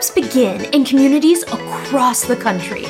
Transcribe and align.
Startups 0.00 0.32
begin 0.32 0.74
in 0.74 0.82
communities 0.82 1.42
across 1.42 2.24
the 2.24 2.36
country. 2.36 2.86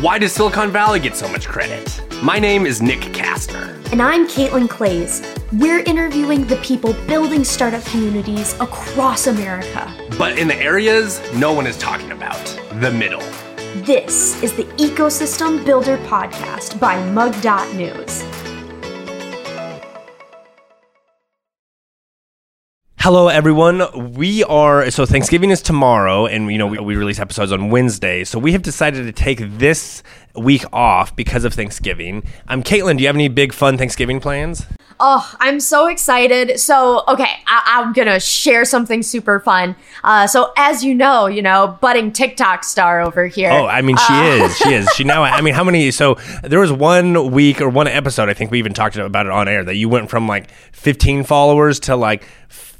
Why 0.00 0.18
does 0.18 0.32
Silicon 0.32 0.70
Valley 0.70 0.98
get 0.98 1.14
so 1.14 1.28
much 1.28 1.46
credit? 1.46 2.00
My 2.22 2.38
name 2.38 2.64
is 2.64 2.80
Nick 2.80 3.00
Kastner. 3.00 3.74
And 3.92 4.00
I'm 4.00 4.26
Caitlin 4.26 4.68
Clays. 4.68 5.22
We're 5.52 5.80
interviewing 5.80 6.46
the 6.46 6.56
people 6.56 6.94
building 7.06 7.44
startup 7.44 7.84
communities 7.84 8.54
across 8.60 9.26
America. 9.26 9.92
But 10.16 10.38
in 10.38 10.48
the 10.48 10.56
areas 10.56 11.20
no 11.34 11.52
one 11.52 11.66
is 11.66 11.76
talking 11.76 12.12
about 12.12 12.42
the 12.80 12.90
middle. 12.90 13.22
This 13.84 14.42
is 14.42 14.54
the 14.54 14.64
Ecosystem 14.78 15.62
Builder 15.66 15.98
Podcast 15.98 16.80
by 16.80 16.96
Mug.News. 17.10 18.33
Hello, 23.04 23.28
everyone. 23.28 24.14
We 24.14 24.44
are 24.44 24.90
so 24.90 25.04
Thanksgiving 25.04 25.50
is 25.50 25.60
tomorrow, 25.60 26.24
and 26.24 26.50
you 26.50 26.56
know 26.56 26.66
we, 26.66 26.78
we, 26.78 26.96
release 26.96 27.18
episodes 27.18 27.52
on 27.52 27.68
Wednesday. 27.68 28.24
So 28.24 28.38
we 28.38 28.52
have 28.52 28.62
decided 28.62 29.04
to 29.04 29.12
take 29.12 29.40
this 29.58 30.02
week 30.34 30.64
off 30.72 31.14
because 31.14 31.44
of 31.44 31.52
Thanksgiving. 31.52 32.22
I'm 32.48 32.60
um, 32.60 32.62
Caitlin. 32.62 32.96
Do 32.96 33.02
you 33.02 33.08
have 33.08 33.16
any 33.16 33.28
big 33.28 33.52
fun 33.52 33.76
Thanksgiving 33.76 34.20
plans? 34.20 34.64
Oh, 34.98 35.36
I'm 35.38 35.60
so 35.60 35.86
excited. 35.86 36.58
So, 36.58 37.02
okay, 37.06 37.28
I- 37.46 37.82
am 37.82 37.92
gonna 37.92 38.18
share 38.18 38.64
something 38.64 39.02
super 39.02 39.38
fun. 39.38 39.76
Uh, 40.02 40.26
so, 40.26 40.54
as 40.56 40.82
you 40.82 40.94
know, 40.94 41.26
you 41.26 41.42
know, 41.42 41.76
budding 41.82 42.10
TikTok 42.10 42.64
star 42.64 43.02
over 43.02 43.26
here. 43.26 43.50
Oh, 43.50 43.66
I 43.66 43.82
mean, 43.82 43.98
she 43.98 44.14
uh, 44.14 44.46
is. 44.46 44.56
She 44.56 44.72
is. 44.72 44.88
She 44.94 45.04
now. 45.04 45.24
I 45.24 45.42
mean, 45.42 45.52
how 45.52 45.62
many? 45.62 45.90
So 45.90 46.14
there 46.42 46.58
was 46.58 46.72
one 46.72 47.32
week 47.32 47.60
or 47.60 47.68
one 47.68 47.86
episode. 47.86 48.30
I 48.30 48.34
think 48.34 48.50
we 48.50 48.58
even 48.60 48.72
talked 48.72 48.96
about 48.96 49.26
it 49.26 49.32
on 49.32 49.46
air 49.46 49.62
that 49.62 49.74
you 49.76 49.90
went 49.90 50.08
from 50.08 50.26
like 50.26 50.50
15 50.72 51.24
followers 51.24 51.80
to 51.80 51.96
like 51.96 52.26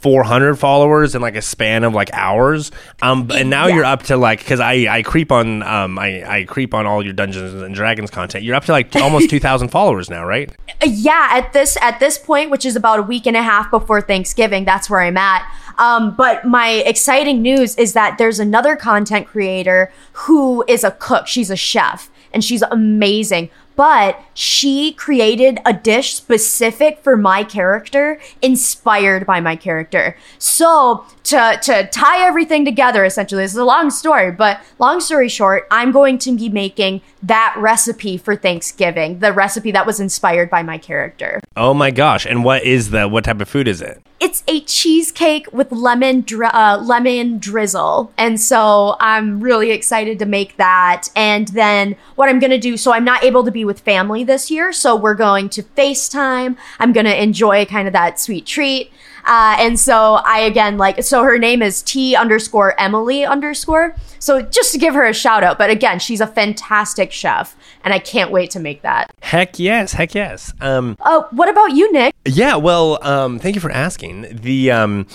400 0.05 0.57
followers 0.57 1.15
in 1.15 1.23
like 1.23 1.35
a 1.35 1.41
span 1.41 1.83
of 1.83 1.95
like 1.95 2.13
hours. 2.13 2.71
Um, 3.01 3.31
and 3.33 3.49
now 3.49 3.69
yeah. 3.69 3.77
you're 3.77 3.85
up 3.87 4.03
to 4.03 4.19
like 4.19 4.41
because 4.41 4.61
I 4.61 4.99
I 4.99 5.03
creep 5.03 5.33
on 5.33 5.63
um 5.63 5.99
I 5.99 6.41
I 6.41 6.45
creep 6.45 6.75
on 6.75 6.85
all 6.85 7.03
your 7.03 7.15
Dungeons 7.15 7.55
and 7.63 7.75
Dragons 7.75 8.11
content. 8.11 8.45
You're 8.45 8.55
up 8.55 8.67
to 8.67 8.73
like 8.73 8.95
almost 8.97 9.31
2,000 9.31 9.69
followers 9.69 10.11
now, 10.11 10.27
right? 10.27 10.55
Uh, 10.83 10.89
yeah, 10.91 11.29
at 11.31 11.55
this 11.55 11.79
at 11.81 12.01
this 12.01 12.19
point, 12.19 12.51
which 12.51 12.67
is 12.67 12.77
about 12.77 12.99
a 12.99 13.03
week 13.03 13.27
and 13.27 13.35
a 13.35 13.43
half 13.43 13.71
before 13.71 14.03
Thanksgiving, 14.03 14.67
that's 14.67 14.91
where 14.91 15.01
I'm 15.01 15.17
at. 15.17 15.51
Um, 15.79 16.15
but 16.15 16.45
my 16.45 16.69
exciting 16.85 17.41
news 17.41 17.75
is 17.77 17.95
that 17.95 18.19
there's 18.19 18.39
another 18.39 18.77
content 18.77 19.27
creator 19.27 19.91
who 20.13 20.67
is 20.69 20.85
a 20.85 20.91
cook. 20.91 21.29
She's 21.29 21.49
a 21.49 21.57
chef 21.57 22.11
and 22.35 22.45
she's 22.45 22.61
amazing 22.61 23.49
but 23.77 24.21
she 24.35 24.93
created 24.93 25.59
a 25.65 25.73
dish 25.73 26.15
specific 26.15 26.99
for 27.01 27.17
my 27.17 27.45
character, 27.45 28.21
inspired 28.43 29.27
by 29.27 29.41
my 29.41 29.57
character. 29.57 30.17
So 30.39 31.05
to 31.25 31.59
to 31.63 31.89
tie 31.89 32.27
everything 32.27 32.65
together, 32.65 33.05
essentially, 33.05 33.43
this 33.43 33.53
is 33.53 33.59
a 33.59 33.65
long 33.65 33.91
story, 33.91 34.31
but 34.33 34.61
long 34.79 35.01
story 35.01 35.29
short, 35.29 35.67
I'm 35.71 35.93
going 35.93 36.19
to 36.19 36.37
be 36.37 36.49
making 36.49 37.03
that 37.23 37.55
recipe 37.59 38.17
for 38.17 38.37
Thanksgiving, 38.37 39.19
the 39.21 39.33
recipe 39.33 39.71
that 39.73 39.87
was 39.87 40.01
inspired 40.01 40.51
by 40.51 40.63
my 40.63 40.79
character. 40.79 41.41
Oh 41.57 41.75
my 41.75 41.91
gosh! 41.91 42.27
And 42.27 42.45
what 42.45 42.65
is 42.65 42.91
the 42.91 43.09
what 43.09 43.25
type 43.25 43.41
of 43.41 43.49
food 43.49 43.69
is 43.69 43.81
it? 43.81 44.03
It's 44.25 44.43
a 44.49 44.61
cheesecake 44.61 45.53
with 45.53 45.71
lemon 45.71 46.23
dri- 46.23 46.47
uh, 46.47 46.79
lemon 46.79 47.39
drizzle, 47.39 48.11
and 48.17 48.41
so 48.41 48.97
I'm 48.99 49.41
really 49.41 49.71
excited 49.71 50.19
to 50.19 50.25
make 50.25 50.57
that. 50.57 51.11
And 51.15 51.49
then 51.49 51.95
what 52.15 52.31
I'm 52.31 52.39
gonna 52.39 52.57
do, 52.57 52.79
so 52.79 52.95
I'm 52.95 53.05
not 53.05 53.23
able 53.23 53.45
to 53.45 53.51
be 53.51 53.67
with 53.67 53.81
family 53.81 54.25
this 54.25 54.51
year, 54.51 54.73
so 54.73 54.97
we're 54.97 55.13
going 55.13 55.51
to 55.51 55.63
FaceTime. 55.63 56.57
I'm 56.79 56.95
gonna 56.95 57.11
enjoy 57.11 57.67
kind 57.67 57.87
of 57.87 57.93
that 57.93 58.19
sweet 58.19 58.47
treat. 58.47 58.91
Uh, 59.25 59.57
and 59.59 59.79
so 59.79 60.15
I 60.25 60.41
again 60.41 60.77
like 60.77 61.03
so 61.03 61.23
her 61.23 61.39
name 61.39 61.63
is 61.63 61.83
T 61.83 62.15
underscore 62.15 62.79
Emily 62.81 63.25
underscore. 63.25 63.97
So 64.19 64.43
just 64.43 64.73
to 64.73 64.79
give 64.79 64.95
her 64.95 65.05
a 65.05 65.13
shout 65.15 65.43
out, 65.43 65.59
but 65.59 65.71
again, 65.71 65.99
she's 65.99 66.21
a 66.21 66.27
fantastic 66.27 67.13
chef, 67.13 67.57
and 67.85 67.93
I 67.93 67.99
can't 67.99 68.31
wait 68.31 68.51
to 68.53 68.61
make 68.61 68.83
that. 68.83 69.11
Heck 69.21 69.59
yes, 69.59 69.93
heck 69.93 70.15
yes. 70.15 70.53
Um, 70.61 70.97
uh, 71.01 71.23
what 71.31 71.49
about 71.49 71.73
you, 71.73 71.93
Nick? 71.93 72.15
Yeah, 72.27 72.57
well, 72.57 73.05
um, 73.07 73.39
thank 73.39 73.55
you 73.55 73.61
for 73.61 73.71
asking. 73.71 74.27
The 74.31 74.71
um, 74.71 75.07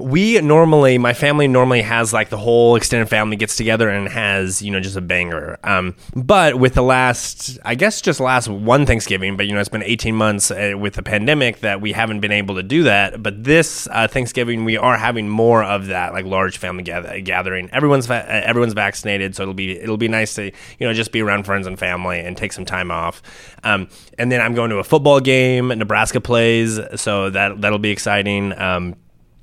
we 0.00 0.40
normally, 0.40 0.98
my 0.98 1.12
family 1.12 1.46
normally 1.46 1.82
has 1.82 2.12
like 2.12 2.30
the 2.30 2.36
whole 2.36 2.76
extended 2.76 3.08
family 3.08 3.36
gets 3.36 3.56
together 3.56 3.88
and 3.88 4.08
has, 4.08 4.62
you 4.62 4.70
know, 4.70 4.80
just 4.80 4.96
a 4.96 5.00
banger. 5.00 5.58
Um, 5.62 5.94
but 6.14 6.56
with 6.56 6.74
the 6.74 6.82
last, 6.82 7.58
I 7.64 7.74
guess 7.74 8.00
just 8.00 8.20
last 8.20 8.48
one 8.48 8.86
Thanksgiving, 8.86 9.36
but 9.36 9.46
you 9.46 9.54
know, 9.54 9.60
it's 9.60 9.68
been 9.68 9.82
18 9.82 10.14
months 10.14 10.50
uh, 10.50 10.72
with 10.78 10.94
the 10.94 11.02
pandemic 11.02 11.60
that 11.60 11.80
we 11.80 11.92
haven't 11.92 12.20
been 12.20 12.32
able 12.32 12.54
to 12.56 12.62
do 12.62 12.84
that. 12.84 13.22
But 13.22 13.44
this 13.44 13.86
uh, 13.90 14.08
Thanksgiving, 14.08 14.64
we 14.64 14.76
are 14.76 14.96
having 14.96 15.28
more 15.28 15.62
of 15.62 15.86
that, 15.86 16.12
like 16.12 16.24
large 16.24 16.58
family 16.58 16.82
gather- 16.82 17.20
gathering. 17.20 17.68
Everyone's 17.72 18.06
va- 18.06 18.26
uh, 18.26 18.42
everyone's 18.44 18.74
vaccinated, 18.74 19.36
so 19.36 19.42
it'll 19.42 19.54
be 19.54 19.78
it'll 19.78 19.96
be 19.96 20.08
nice 20.08 20.34
to 20.36 20.44
you 20.44 20.86
know 20.86 20.92
just 20.92 21.12
be 21.12 21.22
around 21.22 21.44
friends 21.44 21.66
and 21.66 21.78
family 21.78 22.20
and 22.20 22.36
take 22.36 22.52
some 22.52 22.64
time 22.64 22.90
off. 22.90 23.22
Um, 23.64 23.88
and 24.18 24.32
then 24.32 24.40
I'm 24.40 24.54
going 24.54 24.70
to 24.70 24.78
a 24.78 24.84
football 24.84 25.20
game. 25.20 25.68
Nebraska 25.68 26.20
plays, 26.20 26.80
so 26.96 27.30
that 27.30 27.60
that'll 27.60 27.78
be 27.78 27.90
exciting. 27.90 28.58
Um, 28.58 28.96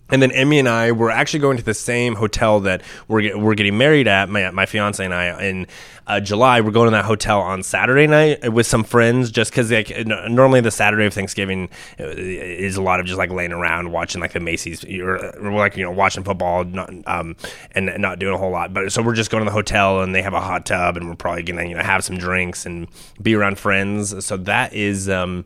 and 0.10 0.22
then 0.22 0.32
Emmy 0.32 0.60
and 0.60 0.70
I 0.70 0.92
were 0.92 1.12
actually 1.12 1.40
going 1.40 1.58
to 1.58 1.64
the 1.64 1.74
same 1.74 2.16
hotel 2.16 2.60
that 2.62 2.82
we're 3.08 3.38
we're 3.38 3.56
getting 3.56 3.78
married 3.78 4.08
at. 4.08 4.30
My 4.30 4.50
my 4.52 4.66
fiance 4.66 5.04
and 5.04 5.14
I 5.14 5.44
in 5.44 5.68
uh, 6.08 6.20
July. 6.20 6.62
We're 6.62 6.72
going 6.72 6.88
to 6.88 6.92
that 6.92 7.06
hotel 7.06 7.42
on 7.42 7.64
Saturday 7.64 8.08
night 8.08 8.52
with 8.52 8.66
some 8.66 8.84
friends, 8.84 9.30
just 9.32 9.52
because 9.52 9.72
like 9.72 9.92
normally 10.06 10.62
the 10.62 10.72
Saturday 10.72 11.06
of 11.06 11.14
Thanksgiving 11.14 11.70
uh, 12.00 12.06
is 12.08 12.78
a 12.78 12.82
lot 12.82 13.00
of 13.00 13.06
just 13.06 13.18
like 13.18 13.32
laying 13.32 13.52
around 13.52 13.92
watching 13.92 14.22
like 14.22 14.34
the 14.34 14.40
Macy's 14.40 14.84
or, 14.86 15.18
or 15.18 15.52
like 15.52 15.76
you 15.76 15.84
know 15.84 15.92
watching 15.92 16.24
football, 16.24 16.64
not, 16.64 16.90
um, 17.06 17.36
and 17.72 17.94
not 17.98 18.20
doing 18.20 18.34
a 18.34 18.38
whole 18.38 18.52
lot. 18.52 18.74
But 18.74 18.92
so 18.92 19.02
we're 19.02 19.16
just 19.16 19.30
going 19.30 19.44
to 19.44 19.50
the 19.50 19.54
hotel 19.54 20.02
and 20.02 20.16
they 20.16 20.22
have 20.22 20.34
a 20.34 20.42
hot 20.42 20.66
tub, 20.66 20.98
and 20.98 21.10
we're 21.10 21.16
probably 21.16 21.44
gonna 21.44 21.66
you 21.66 21.76
know 21.76 21.84
have 21.84 22.04
some 22.04 22.18
drinks 22.18 22.66
and 22.66 22.88
be 23.22 23.36
around 23.36 23.60
friends. 23.60 24.26
So 24.26 24.38
that 24.38 24.74
is. 24.74 25.10
Um, 25.10 25.46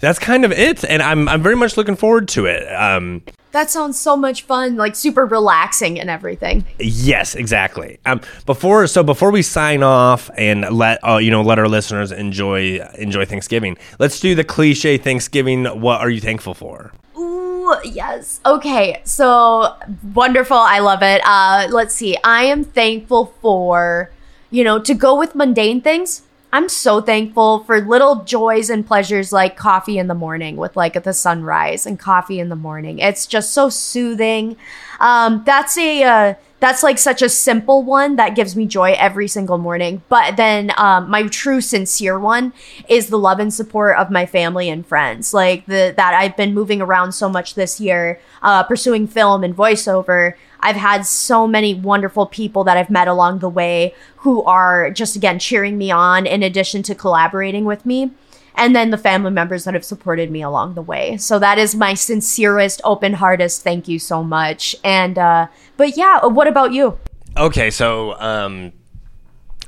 that's 0.00 0.20
kind 0.20 0.44
of 0.44 0.52
it, 0.52 0.84
and 0.84 1.02
I'm 1.02 1.28
I'm 1.28 1.42
very 1.42 1.56
much 1.56 1.76
looking 1.76 1.96
forward 1.96 2.28
to 2.28 2.46
it. 2.46 2.72
Um, 2.72 3.22
that 3.52 3.70
sounds 3.70 3.98
so 3.98 4.16
much 4.16 4.42
fun, 4.42 4.76
like 4.76 4.94
super 4.94 5.26
relaxing 5.26 5.98
and 5.98 6.10
everything. 6.10 6.64
Yes, 6.78 7.34
exactly. 7.34 7.98
Um, 8.06 8.20
before 8.46 8.86
so 8.86 9.02
before 9.02 9.30
we 9.30 9.42
sign 9.42 9.82
off 9.82 10.30
and 10.36 10.62
let 10.70 11.06
uh, 11.06 11.16
you 11.16 11.30
know 11.30 11.42
let 11.42 11.58
our 11.58 11.68
listeners 11.68 12.12
enjoy 12.12 12.80
enjoy 12.96 13.24
Thanksgiving, 13.24 13.76
let's 13.98 14.20
do 14.20 14.34
the 14.34 14.44
cliche 14.44 14.98
Thanksgiving. 14.98 15.64
What 15.64 16.00
are 16.00 16.10
you 16.10 16.20
thankful 16.20 16.54
for? 16.54 16.92
Ooh, 17.16 17.74
yes. 17.84 18.40
Okay, 18.44 19.00
so 19.04 19.74
wonderful. 20.14 20.56
I 20.56 20.80
love 20.80 21.02
it. 21.02 21.20
Uh, 21.24 21.68
let's 21.70 21.94
see. 21.94 22.16
I 22.22 22.44
am 22.44 22.64
thankful 22.64 23.34
for 23.40 24.10
you 24.50 24.64
know 24.64 24.78
to 24.78 24.94
go 24.94 25.18
with 25.18 25.34
mundane 25.34 25.80
things 25.80 26.22
I'm 26.52 26.68
so 26.68 27.00
thankful 27.02 27.64
for 27.64 27.80
little 27.80 28.24
joys 28.24 28.70
and 28.70 28.86
pleasures 28.86 29.32
like 29.32 29.56
coffee 29.56 29.98
in 29.98 30.06
the 30.06 30.14
morning 30.14 30.56
with 30.56 30.76
like 30.76 31.02
the 31.02 31.12
sunrise 31.12 31.84
and 31.84 31.98
coffee 31.98 32.40
in 32.40 32.48
the 32.48 32.56
morning. 32.56 33.00
It's 33.00 33.26
just 33.26 33.52
so 33.52 33.68
soothing. 33.68 34.56
Um, 34.98 35.42
that's 35.44 35.76
a 35.76 36.02
uh, 36.02 36.34
that's 36.60 36.82
like 36.82 36.98
such 36.98 37.22
a 37.22 37.28
simple 37.28 37.82
one 37.82 38.16
that 38.16 38.34
gives 38.34 38.56
me 38.56 38.66
joy 38.66 38.94
every 38.98 39.28
single 39.28 39.58
morning. 39.58 40.02
But 40.08 40.36
then 40.36 40.72
um, 40.76 41.08
my 41.08 41.26
true 41.28 41.60
sincere 41.60 42.18
one 42.18 42.52
is 42.88 43.08
the 43.08 43.18
love 43.18 43.38
and 43.38 43.52
support 43.52 43.96
of 43.96 44.10
my 44.10 44.26
family 44.26 44.68
and 44.68 44.86
friends. 44.86 45.32
Like 45.32 45.66
the 45.66 45.94
that 45.96 46.14
I've 46.14 46.36
been 46.36 46.54
moving 46.54 46.80
around 46.80 47.12
so 47.12 47.28
much 47.28 47.54
this 47.54 47.80
year, 47.80 48.20
uh, 48.42 48.64
pursuing 48.64 49.06
film 49.06 49.44
and 49.44 49.56
voiceover. 49.56 50.34
I've 50.60 50.76
had 50.76 51.06
so 51.06 51.46
many 51.46 51.74
wonderful 51.74 52.26
people 52.26 52.64
that 52.64 52.76
I've 52.76 52.90
met 52.90 53.06
along 53.06 53.38
the 53.38 53.48
way 53.48 53.94
who 54.18 54.42
are 54.42 54.90
just 54.90 55.14
again 55.14 55.38
cheering 55.38 55.78
me 55.78 55.92
on 55.92 56.26
in 56.26 56.42
addition 56.42 56.82
to 56.84 56.96
collaborating 56.96 57.64
with 57.64 57.86
me 57.86 58.10
and 58.58 58.76
then 58.76 58.90
the 58.90 58.98
family 58.98 59.30
members 59.30 59.64
that 59.64 59.74
have 59.74 59.84
supported 59.84 60.30
me 60.30 60.42
along 60.42 60.74
the 60.74 60.82
way. 60.82 61.16
So 61.16 61.38
that 61.38 61.56
is 61.58 61.74
my 61.74 61.94
sincerest, 61.94 62.80
open 62.84 63.14
heartedest 63.14 63.62
thank 63.62 63.88
you 63.88 63.98
so 63.98 64.22
much. 64.22 64.76
And 64.84 65.16
uh, 65.18 65.46
but 65.76 65.96
yeah, 65.96 66.26
what 66.26 66.46
about 66.46 66.72
you? 66.72 66.98
Okay, 67.36 67.70
so 67.70 68.18
um, 68.20 68.72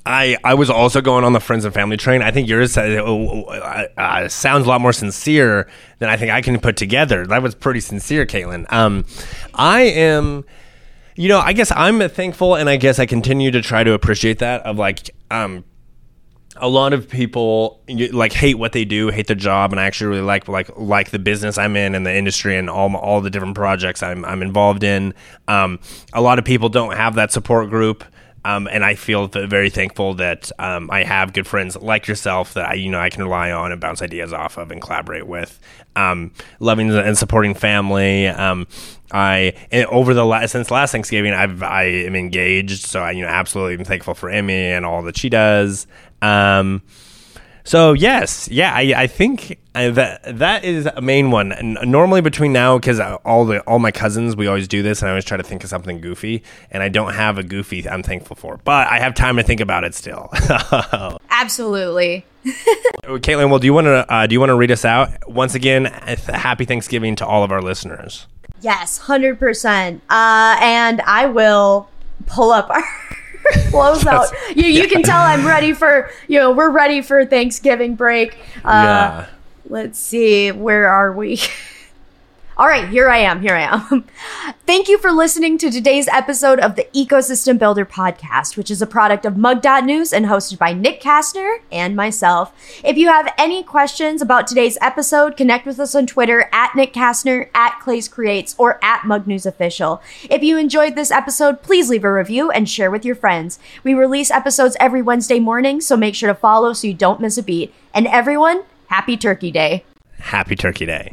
I 0.04 0.37
I 0.44 0.54
was 0.54 0.70
also 0.70 1.00
going 1.00 1.25
on 1.25 1.32
the 1.32 1.40
friends 1.40 1.64
and 1.64 1.72
family 1.72 1.96
train. 1.96 2.22
I 2.22 2.31
think 2.31 2.48
yours 2.48 2.76
uh, 2.76 2.82
uh, 2.82 3.87
uh, 3.96 4.28
sounds 4.28 4.66
a 4.66 4.69
lot 4.69 4.81
more 4.81 4.93
sincere 4.93 5.69
than 5.98 6.08
I 6.08 6.16
think 6.16 6.32
I 6.32 6.43
can 6.43 6.58
put 6.58 6.76
together. 6.76 7.26
That 7.26 7.43
was 7.43 7.54
pretty 7.54 7.81
sincere, 7.81 8.26
Caitlin. 8.26 8.70
Um, 8.72 9.04
I 9.54 9.82
am. 9.82 10.44
You 11.16 11.28
know, 11.28 11.40
I 11.40 11.52
guess 11.52 11.70
I'm 11.72 12.08
thankful, 12.08 12.54
and 12.54 12.70
I 12.70 12.76
guess 12.76 12.98
I 12.98 13.04
continue 13.04 13.50
to 13.50 13.60
try 13.60 13.84
to 13.84 13.93
appreciate 13.93 14.38
that. 14.38 14.62
Of 14.62 14.78
like, 14.78 15.10
um, 15.31 15.64
a 16.60 16.68
lot 16.68 16.92
of 16.92 17.08
people 17.08 17.80
like 18.12 18.32
hate 18.32 18.58
what 18.58 18.72
they 18.72 18.84
do, 18.84 19.08
hate 19.08 19.26
the 19.26 19.34
job, 19.34 19.72
and 19.72 19.80
I 19.80 19.84
actually 19.84 20.08
really 20.08 20.22
like 20.22 20.48
like 20.48 20.70
like 20.76 21.10
the 21.10 21.18
business 21.18 21.58
I'm 21.58 21.76
in 21.76 21.94
and 21.94 22.06
the 22.06 22.14
industry 22.14 22.56
and 22.56 22.70
all 22.70 22.94
all 22.96 23.20
the 23.20 23.30
different 23.30 23.54
projects 23.54 24.02
I'm 24.02 24.24
I'm 24.24 24.42
involved 24.42 24.84
in. 24.84 25.14
Um, 25.48 25.80
a 26.12 26.20
lot 26.20 26.38
of 26.38 26.44
people 26.44 26.68
don't 26.68 26.96
have 26.96 27.14
that 27.14 27.32
support 27.32 27.70
group 27.70 28.04
Um, 28.44 28.69
and 28.69 28.84
I 28.84 28.94
feel 28.94 29.26
very 29.28 29.70
thankful 29.70 30.14
that 30.14 30.50
um, 30.58 30.90
I 30.90 31.04
have 31.04 31.32
good 31.32 31.46
friends 31.46 31.76
like 31.76 32.08
yourself 32.08 32.54
that 32.54 32.70
I, 32.70 32.75
you 32.75 32.90
know, 32.90 32.98
I 32.98 33.10
can 33.10 33.22
rely 33.22 33.50
on 33.50 33.70
and 33.70 33.81
bounce 33.81 34.00
ideas 34.00 34.32
off 34.32 34.56
of 34.56 34.70
and 34.70 34.81
collaborate 34.81 35.26
with. 35.26 35.60
Um, 35.94 36.32
loving 36.58 36.90
and 36.90 37.19
supporting 37.19 37.54
family. 37.54 38.28
Um, 38.28 38.66
I 39.12 39.54
over 39.90 40.14
the 40.14 40.25
last 40.25 40.52
since 40.52 40.70
last 40.70 40.92
Thanksgiving, 40.92 41.32
I've 41.32 41.62
I 41.62 41.84
am 41.84 42.14
engaged, 42.14 42.87
so 42.87 43.00
I 43.00 43.10
you 43.10 43.22
know 43.22 43.28
absolutely 43.28 43.75
am 43.75 43.84
thankful 43.84 44.14
for 44.14 44.31
Emmy 44.31 44.70
and 44.70 44.86
all 44.86 45.02
that 45.02 45.19
she 45.19 45.28
does. 45.28 45.86
So 47.64 47.92
yes, 47.92 48.48
yeah, 48.48 48.72
I, 48.74 48.94
I 48.96 49.06
think 49.06 49.58
uh, 49.74 49.90
that 49.90 50.38
that 50.38 50.64
is 50.64 50.86
a 50.86 51.00
main 51.00 51.30
one. 51.30 51.52
And 51.52 51.78
normally 51.84 52.20
between 52.20 52.52
now, 52.52 52.78
because 52.78 53.00
all 53.00 53.44
the 53.44 53.60
all 53.62 53.78
my 53.78 53.90
cousins, 53.90 54.36
we 54.36 54.46
always 54.46 54.68
do 54.68 54.82
this, 54.82 55.00
and 55.00 55.08
I 55.08 55.12
always 55.12 55.24
try 55.24 55.36
to 55.36 55.42
think 55.42 55.64
of 55.64 55.70
something 55.70 56.00
goofy, 56.00 56.42
and 56.70 56.82
I 56.82 56.88
don't 56.88 57.14
have 57.14 57.38
a 57.38 57.42
goofy 57.42 57.88
I'm 57.88 58.02
thankful 58.02 58.36
for, 58.36 58.58
but 58.64 58.88
I 58.88 58.98
have 58.98 59.14
time 59.14 59.36
to 59.36 59.42
think 59.42 59.60
about 59.60 59.84
it 59.84 59.94
still. 59.94 60.30
Absolutely. 61.30 62.24
Caitlin, 63.04 63.50
well, 63.50 63.58
do 63.58 63.66
you 63.66 63.74
want 63.74 63.86
to 63.86 64.12
uh, 64.12 64.26
do 64.26 64.32
you 64.32 64.40
want 64.40 64.50
to 64.50 64.56
read 64.56 64.70
us 64.70 64.84
out 64.84 65.10
once 65.28 65.54
again? 65.54 65.84
Happy 65.84 66.64
Thanksgiving 66.64 67.16
to 67.16 67.26
all 67.26 67.44
of 67.44 67.52
our 67.52 67.62
listeners. 67.62 68.26
Yes, 68.62 68.98
hundred 68.98 69.38
percent. 69.38 70.02
Uh, 70.10 70.56
and 70.60 71.00
I 71.02 71.26
will 71.26 71.88
pull 72.26 72.50
up 72.50 72.70
our 72.70 72.84
close 73.70 74.06
out. 74.06 74.29
You 74.55 74.67
you 74.67 74.88
can 74.88 75.02
tell 75.02 75.20
I'm 75.20 75.47
ready 75.47 75.73
for 75.73 76.11
you 76.29 76.38
know 76.38 76.52
we're 76.52 76.70
ready 76.70 77.02
for 77.02 77.25
Thanksgiving 77.25 77.94
break. 77.94 78.35
Uh, 78.64 78.69
yeah. 78.69 79.26
Let's 79.69 79.99
see, 79.99 80.50
where 80.50 80.88
are 80.88 81.12
we? 81.12 81.41
All 82.60 82.68
right, 82.68 82.90
here 82.90 83.08
I 83.08 83.16
am. 83.16 83.40
Here 83.40 83.54
I 83.54 83.74
am. 83.74 84.04
Thank 84.66 84.86
you 84.86 84.98
for 84.98 85.10
listening 85.10 85.56
to 85.56 85.70
today's 85.70 86.06
episode 86.08 86.60
of 86.60 86.76
the 86.76 86.86
Ecosystem 86.94 87.58
Builder 87.58 87.86
podcast, 87.86 88.58
which 88.58 88.70
is 88.70 88.82
a 88.82 88.86
product 88.86 89.24
of 89.24 89.38
Mug.News 89.38 90.12
and 90.12 90.26
hosted 90.26 90.58
by 90.58 90.74
Nick 90.74 91.00
Kastner 91.00 91.60
and 91.72 91.96
myself. 91.96 92.52
If 92.84 92.98
you 92.98 93.08
have 93.08 93.32
any 93.38 93.62
questions 93.62 94.20
about 94.20 94.46
today's 94.46 94.76
episode, 94.82 95.38
connect 95.38 95.64
with 95.64 95.80
us 95.80 95.94
on 95.94 96.06
Twitter 96.06 96.50
at 96.52 96.76
Nick 96.76 96.92
Kastner, 96.92 97.48
at 97.54 97.80
Clays 97.80 98.08
Creates, 98.08 98.54
or 98.58 98.78
at 98.84 99.06
Mug 99.06 99.26
News 99.26 99.46
Official. 99.46 100.02
If 100.28 100.42
you 100.42 100.58
enjoyed 100.58 100.96
this 100.96 101.10
episode, 101.10 101.62
please 101.62 101.88
leave 101.88 102.04
a 102.04 102.12
review 102.12 102.50
and 102.50 102.68
share 102.68 102.90
with 102.90 103.06
your 103.06 103.16
friends. 103.16 103.58
We 103.84 103.94
release 103.94 104.30
episodes 104.30 104.76
every 104.78 105.00
Wednesday 105.00 105.40
morning, 105.40 105.80
so 105.80 105.96
make 105.96 106.14
sure 106.14 106.28
to 106.28 106.38
follow 106.38 106.74
so 106.74 106.88
you 106.88 106.92
don't 106.92 107.22
miss 107.22 107.38
a 107.38 107.42
beat. 107.42 107.72
And 107.94 108.06
everyone, 108.06 108.64
happy 108.88 109.16
Turkey 109.16 109.50
Day. 109.50 109.84
Happy 110.18 110.54
Turkey 110.54 110.84
Day. 110.84 111.10